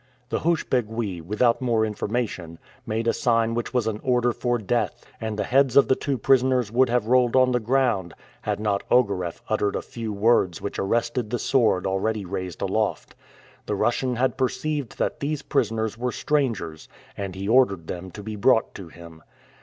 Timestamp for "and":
5.21-5.37, 17.15-17.35